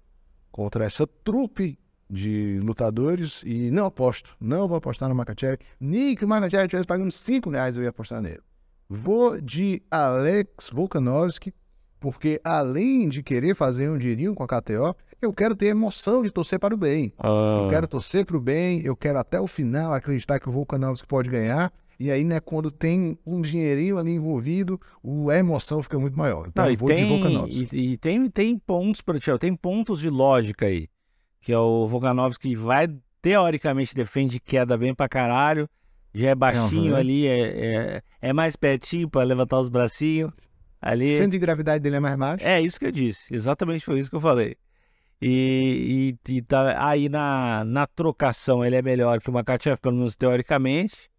[0.51, 1.77] contra essa trupe
[2.10, 5.60] de lutadores e não aposto, não vou apostar no Makachev.
[5.80, 8.41] Nem que o Makachev estivesse pagando 5 reais eu ia apostar nele.
[8.89, 11.54] Vou de Alex Volkanovski,
[12.00, 16.32] porque além de querer fazer um dinheirinho com a KTO, eu quero ter emoção de
[16.32, 17.13] torcer para o bem.
[17.63, 21.08] Eu quero torcer para o bem, eu quero até o final acreditar que o Volkanovski
[21.08, 24.80] pode ganhar e aí, né, quando tem um dinheirinho ali envolvido,
[25.30, 26.48] a emoção fica muito maior.
[26.48, 27.67] Então, Não, eu vou tem, de Volkanovski.
[27.74, 30.88] E, e, tem, tem pontos para tem pontos de lógica aí.
[31.41, 32.88] Que é o Volkanovski que vai,
[33.21, 35.69] teoricamente, defende queda bem pra caralho.
[36.13, 36.99] Já é baixinho uhum.
[36.99, 40.32] ali, é, é, é, mais pertinho para levantar os bracinhos.
[40.82, 41.17] Ali...
[41.17, 42.45] Centro de gravidade dele é mais baixo?
[42.45, 44.56] É isso que eu disse, exatamente foi isso que eu falei.
[45.21, 49.97] E, e, e tá, aí na, na trocação ele é melhor que o Makachev, pelo
[49.97, 51.10] menos teoricamente.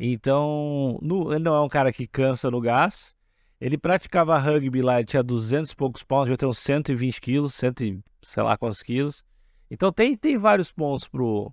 [0.00, 3.14] Então, no, ele não é um cara que cansa no gás.
[3.60, 7.54] Ele praticava rugby lá, ele tinha 200 e poucos pounds, já tem uns 120 quilos,
[7.54, 9.24] 100 sei lá quantos quilos.
[9.70, 11.52] Então tem, tem vários pontos pro,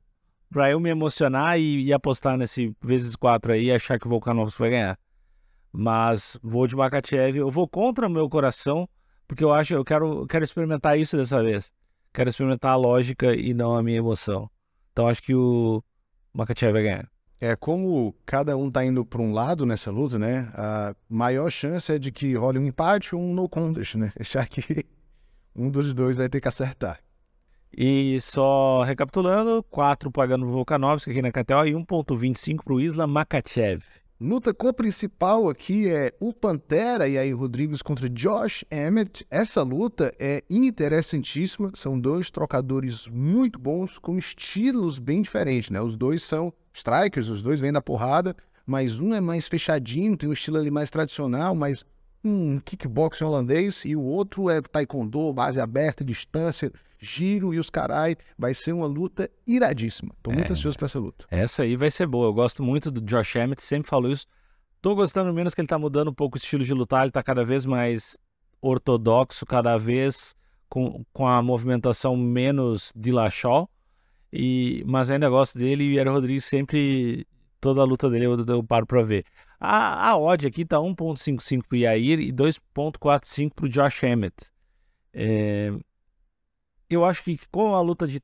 [0.49, 4.09] pra eu me emocionar e, e apostar nesse vezes 4 aí e achar que o
[4.09, 4.99] Volkanovski vai ganhar.
[5.71, 8.87] Mas vou de Makachev, eu vou contra meu coração,
[9.27, 11.73] porque eu acho, eu quero, eu quero experimentar isso dessa vez.
[12.13, 14.49] Quero experimentar a lógica e não a minha emoção.
[14.93, 15.83] Então acho que o
[16.33, 17.11] Makachev vai ganhar.
[17.39, 20.49] É como cada um tá indo para um lado nessa luta, né?
[20.53, 24.13] A maior chance é de que role um empate ou um no contest, né?
[24.15, 24.85] Deixar que
[25.53, 27.04] um dos dois vai ter que acertar.
[27.73, 33.05] E só recapitulando, 4 pagando o Volkanovski aqui na KTO e 1.25 para o Isla
[33.05, 33.81] Makachev.
[34.19, 39.27] Luta co-principal aqui é o Pantera e aí Rodrigues contra Josh Emmett.
[39.29, 45.81] Essa luta é interessantíssima, são dois trocadores muito bons com estilos bem diferentes, né?
[45.81, 48.33] Os dois são strikers, os dois vêm da porrada,
[48.65, 51.83] mas um é mais fechadinho, tem um estilo ali mais tradicional, mais
[52.23, 56.71] um kickboxing holandês, e o outro é taekwondo, base aberta, distância,
[57.05, 58.17] giro e os carai.
[58.37, 60.13] Vai ser uma luta iradíssima.
[60.21, 61.25] Tô muito é, ansioso pra essa luta.
[61.29, 62.27] Essa aí vai ser boa.
[62.27, 64.25] Eu gosto muito do Josh Emmett, sempre falo isso.
[64.81, 67.23] Tô gostando menos que ele tá mudando um pouco o estilo de lutar, ele tá
[67.23, 68.17] cada vez mais
[68.61, 70.35] ortodoxo, cada vez
[70.69, 73.69] com, com a movimentação menos de Lachol.
[74.31, 77.25] E, mas ainda gosto dele e o Yara Rodrigues sempre,
[77.59, 79.25] toda a luta dele eu, eu paro pra ver.
[79.59, 84.35] A, a odd aqui tá 1.55 pro Yair e 2.45 pro Josh Emmett.
[85.13, 85.71] É,
[86.89, 88.21] eu acho que com a luta de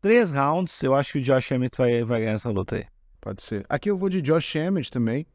[0.00, 2.86] três rounds, eu acho que o Josh Emmett vai, vai ganhar essa luta aí.
[3.20, 3.64] Pode ser.
[3.68, 5.26] Aqui eu vou de Josh Emmett também.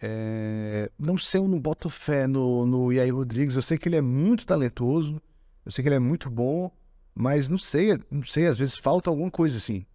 [0.00, 3.54] É, Não sei, eu não boto fé no, no Yair Rodrigues.
[3.54, 5.20] Eu sei que ele é muito talentoso.
[5.64, 6.70] Eu sei que ele é muito bom.
[7.14, 9.86] Mas não sei, não sei, às vezes falta alguma coisa assim.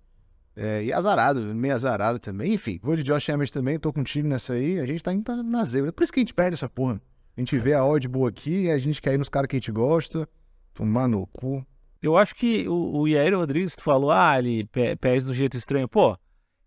[0.55, 2.53] É, e azarado, meio azarado também.
[2.53, 4.79] Enfim, vou de Josh Emmett também, tô contigo nessa aí.
[4.79, 5.93] A gente tá indo na zebra.
[5.93, 6.99] Por isso que a gente perde essa porra.
[7.37, 9.59] A gente vê a odd boa aqui a gente quer ir nos caras que a
[9.59, 10.27] gente gosta.
[10.73, 11.65] Tomar no cu.
[12.01, 14.67] Eu acho que o, o Yair Rodrigues, tu falou, ah, ele
[14.99, 15.87] perde do jeito estranho.
[15.87, 16.17] Pô,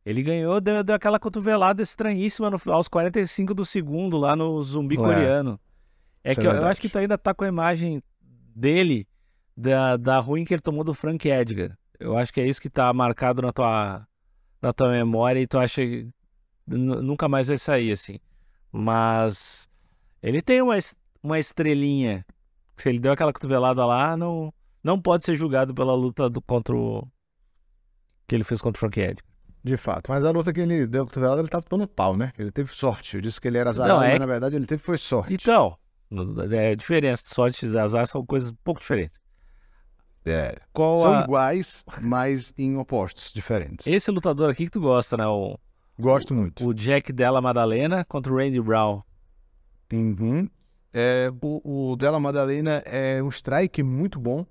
[0.07, 4.95] ele ganhou, deu, deu aquela cotovelada estranhíssima no- aos 45 do segundo lá no zumbi
[4.95, 4.99] É.
[4.99, 5.59] coreano.
[6.23, 8.03] É Isso que é eu, eu acho que tu ainda tá com a imagem
[8.55, 9.07] dele,
[9.57, 11.77] da, da ruim que ele tomou do Frank Edgar.
[11.99, 14.07] Eu acho que é isso que tá marcado na tua,
[14.63, 16.09] na tua memória e tu acha que
[16.67, 18.19] nu- nunca mais vai sair, assim.
[18.73, 19.69] Mas
[20.23, 20.75] ele tem uma,
[21.23, 22.25] uma estrelinha.
[22.77, 24.53] Se ele deu aquela cotovelada lá, não,
[24.85, 27.09] não pode ser julgado pela luta do, contra o.
[28.29, 29.25] que ele fez contra o Frank Edgar.
[29.65, 30.11] De fato.
[30.11, 32.33] Mas a luta que ele deu cotovelada, ele tava tomando pau, né?
[32.39, 33.17] Ele teve sorte.
[33.17, 35.33] Eu disse que ele era azarado, Não, é mas na verdade ele teve foi sorte.
[35.33, 35.75] Então,
[36.53, 39.19] é, diferença sorte e azar são coisas um pouco diferentes.
[40.27, 40.59] É.
[40.73, 43.87] Qual São a- iguais, mas em opostos diferentes.
[43.87, 45.27] Esse lutador aqui que tu gosta, né?
[45.27, 45.59] O,
[45.99, 46.67] Gosto muito.
[46.67, 49.03] o Jack Della Madalena contra o Randy Brown.
[49.93, 50.49] Uhum.
[50.93, 54.47] É, o, o Della Madalena é um strike muito bom.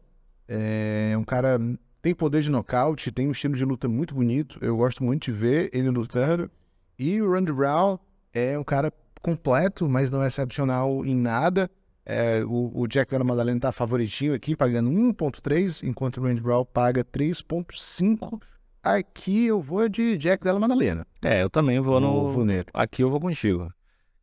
[0.55, 1.57] É um cara
[2.01, 4.59] tem poder de nocaute, tem um estilo de luta muito bonito.
[4.61, 6.51] Eu gosto muito de ver ele lutando.
[6.99, 7.97] E o Randy Brown
[8.33, 11.71] é um cara completo, mas não é excepcional em nada.
[12.05, 16.65] É, o, o Jack Della Madalena tá favoritinho aqui, pagando 1.3, enquanto o Randy Brown
[16.65, 18.41] paga 3.5.
[18.83, 21.07] Aqui eu vou de Jack Della Madalena.
[21.23, 22.31] É, eu também vou no.
[22.31, 22.65] Vou nele.
[22.73, 23.63] Aqui eu vou contigo.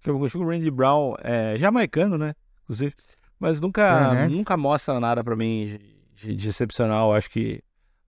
[0.00, 0.44] Aqui eu vou contigo.
[0.44, 2.34] O Randy Brown é jamaicano, né?
[2.64, 2.94] Inclusive.
[3.38, 4.28] Mas nunca, Uhum.
[4.36, 5.78] nunca mostra nada pra mim
[6.20, 7.14] de, de- excepcional.
[7.14, 7.62] Acho que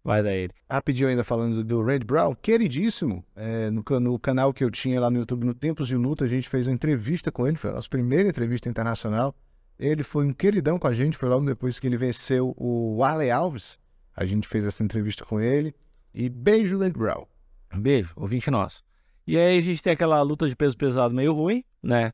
[0.05, 0.53] vai dar ele.
[0.68, 3.25] Rapidinho ainda falando do Red Brown, queridíssimo.
[3.37, 6.29] É, no, no canal que eu tinha lá no YouTube, no Tempos de Luta, a
[6.29, 9.35] gente fez uma entrevista com ele, foi a nossa primeira entrevista internacional.
[9.79, 13.31] Ele foi um queridão com a gente, foi logo depois que ele venceu o Arley
[13.31, 13.79] Alves.
[14.14, 15.75] A gente fez essa entrevista com ele.
[16.14, 17.27] E beijo, Red Brown.
[17.75, 18.85] Beijo, ouvinte nosso.
[19.27, 22.12] E aí a gente tem aquela luta de peso pesado meio ruim, né?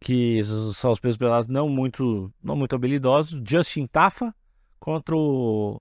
[0.00, 0.40] Que
[0.74, 3.42] são os pesos pesados não muito, não muito habilidosos.
[3.46, 4.34] Justin Tafa
[4.84, 5.80] contra o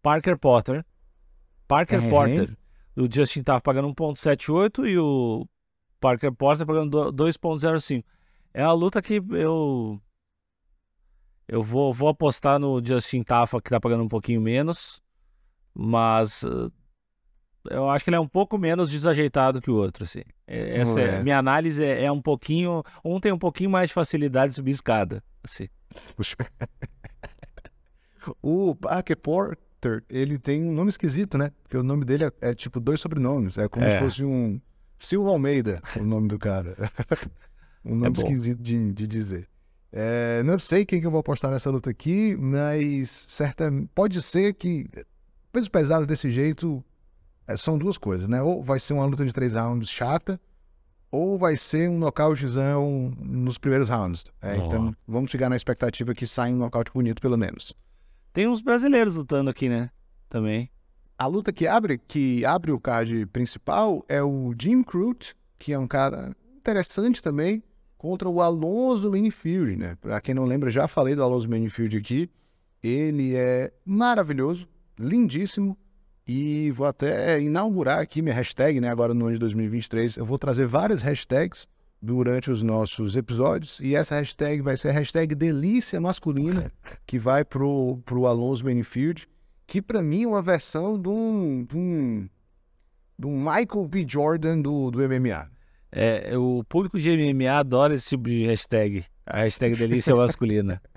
[0.00, 0.82] Parker Potter.
[1.68, 2.08] Parker Uhum.
[2.10, 2.56] Porter.
[2.96, 5.46] O Justin Tafa pagando 1.78 e o
[6.00, 8.02] Parker Porter pagando do- 2.05.
[8.54, 10.00] É uma luta que eu
[11.46, 15.02] eu vou, vou apostar no Justin Tafa que tá pagando um pouquinho menos,
[15.74, 16.70] mas eh,
[17.74, 20.22] eu acho que ele é um pouco menos desajeitado que o outro, assim.
[20.46, 21.22] É- Essa é- É.
[21.22, 24.70] minha análise é, é um pouquinho, um tem um pouquinho mais de facilidade de subir
[24.70, 25.68] escada, assim.
[26.16, 26.36] Puxa.
[28.42, 31.50] o Parker Porter, ele tem um nome esquisito, né?
[31.62, 33.56] Porque o nome dele é, é tipo dois sobrenomes.
[33.58, 33.92] É como É.
[33.98, 34.60] se fosse um
[34.98, 36.76] Silva Almeida, o nome do cara.
[37.84, 38.22] um nome bom.
[38.22, 39.48] esquisito de, de dizer.
[39.92, 44.54] É, não sei quem que eu vou apostar nessa luta aqui, mas certa, pode ser
[44.54, 44.88] que
[45.52, 46.84] peso pesado desse jeito
[47.46, 48.40] é, são duas coisas, né?
[48.40, 50.40] Ou vai ser uma luta de três rounds chata,
[51.10, 54.24] ou vai ser um nocautezão nos primeiros rounds.
[54.40, 54.56] É.
[54.58, 57.74] Então vamos chegar na expectativa que saia um nocaute bonito, pelo menos.
[58.32, 59.90] Tem uns brasileiros lutando aqui, né?
[60.28, 60.70] Também.
[61.18, 65.78] A luta que abre, que abre o card principal é o Jim Crute, que é
[65.78, 67.62] um cara interessante também,
[67.98, 69.96] contra o Alonso Minifield, né?
[70.00, 72.30] Pra quem não lembra, já falei do Alonso Minifield aqui.
[72.82, 74.66] Ele é maravilhoso,
[74.98, 75.76] lindíssimo,
[76.26, 78.88] e vou até inaugurar aqui minha hashtag, né?
[78.88, 81.66] Agora no ano de 2023, eu vou trazer várias hashtags
[82.00, 86.72] durante os nossos episódios, e essa hashtag vai ser a hashtag delícia masculina,
[87.06, 89.28] que vai pro, pro Alonso Minifield,
[89.66, 92.28] que pra mim é uma versão de um, de um,
[93.18, 94.06] de um Michael B.
[94.08, 95.50] Jordan do, do MMA.
[95.92, 99.04] É, o público de MMA adora esse tipo de hashtag.
[99.26, 100.80] A hashtag delícia masculina.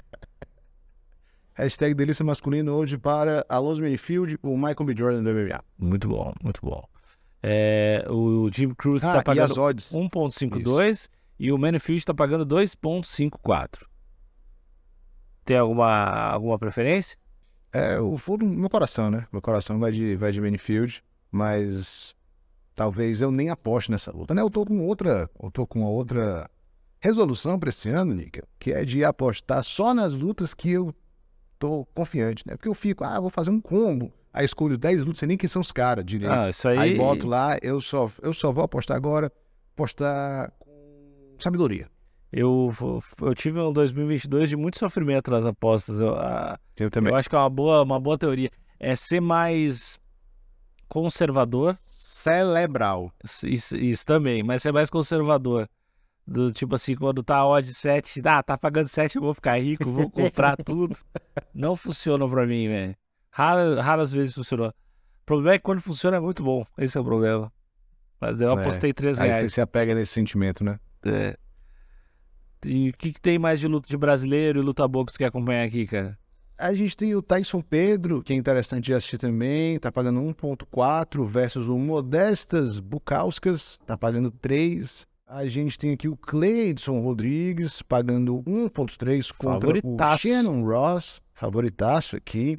[1.55, 4.95] Hashtag delícia masculina hoje para Alonso Minifield, o Michael B.
[4.97, 5.63] Jordan do MMA.
[5.77, 6.83] Muito bom, muito bom.
[7.45, 9.91] É, o Jim Cruz Ah, está as pagando odds?
[9.91, 13.86] 1.52 e o Manifield está pagando 2.54.
[15.43, 17.17] Tem alguma, alguma preferência?
[17.73, 19.27] É, o vou no meu coração, né?
[19.32, 22.15] Meu coração vai de, vai de Minifield, mas
[22.73, 24.41] talvez eu nem aposte nessa luta, né?
[24.41, 26.49] Eu tô com outra, eu tô com outra
[26.99, 30.95] resolução para esse ano, Nica, que é de apostar só nas lutas que eu
[31.60, 32.56] tô confiante, né?
[32.56, 35.47] Porque eu fico, ah, vou fazer um combo, aí escolho 10 lutas, sei nem quem
[35.47, 36.33] são os caras direito.
[36.33, 36.77] Ah, isso aí.
[36.77, 39.31] Aí boto lá, eu só, eu só vou apostar agora,
[39.73, 41.87] apostar com sabedoria.
[42.31, 42.73] Eu,
[43.21, 45.99] eu tive um 2022 de muito sofrimento nas apostas.
[45.99, 48.49] Eu, ah, Eu eu acho que é uma boa, uma boa teoria.
[48.79, 49.99] É ser mais
[50.89, 51.77] conservador.
[51.85, 53.11] Cerebral.
[53.43, 55.69] Isso, isso também, mas é mais conservador.
[56.25, 59.61] Do tipo assim, quando tá a odd 7, ah, tá pagando 7, eu vou ficar
[59.61, 60.97] rico, vou comprar tudo.
[61.53, 62.95] Não funciona pra mim, velho.
[63.35, 64.67] Rara, raras vezes funcionou.
[64.69, 66.63] O problema é que quando funciona é muito bom.
[66.77, 67.51] Esse é o problema.
[68.21, 68.53] Mas eu É.
[68.53, 69.41] apostei 3 Aí reais.
[69.43, 70.79] você se apega nesse sentimento, né?
[71.05, 71.35] É.
[72.65, 75.17] E o que, que tem mais de luta de brasileiro e luta boa que você
[75.17, 76.17] quer acompanhar aqui, cara?
[76.57, 81.25] A gente tem o Tyson Pedro, que é interessante de assistir também, tá pagando 1.4
[81.25, 85.07] versus o Modestas Bukauskas, tá pagando 3.
[85.27, 90.17] A gente tem aqui o Cleidson Rodrigues, pagando 1.3 contra o.
[90.17, 92.57] Shannon Ross, favoritaço aqui.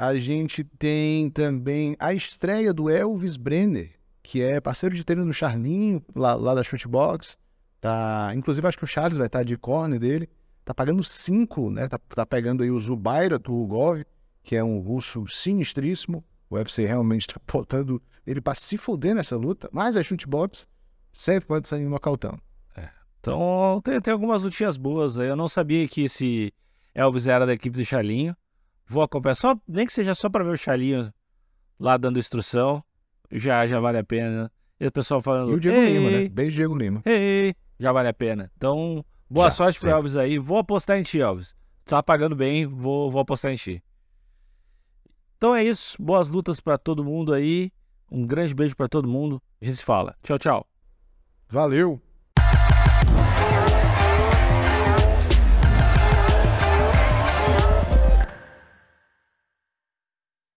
[0.00, 3.90] A gente tem também a estreia do Elvis Brenner,
[4.22, 7.36] que é parceiro de treino do Charlinho, lá, lá da Shootbox.
[7.82, 10.26] Tá, inclusive, acho que o Charles vai estar de corner dele.
[10.64, 11.86] Tá pagando 5, né?
[11.86, 14.02] Tá, tá pegando aí o Zubaira Turgov,
[14.42, 16.24] que é um russo sinistríssimo.
[16.48, 19.68] O UFC realmente tá botando ele pra se fuder nessa luta.
[19.70, 20.66] Mas a Shootbox
[21.12, 22.40] sempre pode sair no nocautão.
[23.20, 25.28] Então tem, tem algumas lutinhas boas aí.
[25.28, 26.50] Eu não sabia que esse
[26.94, 28.34] Elvis era da equipe do Chalinho.
[28.90, 31.14] Vou acompanhar, só, nem que seja só pra ver o Chalinho
[31.78, 32.82] lá dando instrução.
[33.30, 34.50] Já, já vale a pena.
[34.80, 35.52] E o pessoal falando.
[35.52, 36.28] E o Diego "Ei, Lima, né?
[36.28, 37.00] Beijo, Diego Lima.
[37.06, 38.50] Ei, já vale a pena.
[38.56, 39.94] Então, boa Já, sorte sempre.
[39.94, 40.38] Elvis aí.
[40.40, 41.54] Vou apostar em ti, Elvis.
[41.84, 43.80] Tá pagando bem, vou, vou apostar em ti.
[45.36, 45.96] Então é isso.
[46.02, 47.70] Boas lutas pra todo mundo aí.
[48.10, 49.40] Um grande beijo pra todo mundo.
[49.62, 50.16] A gente se fala.
[50.24, 50.66] Tchau, tchau.
[51.48, 52.02] Valeu!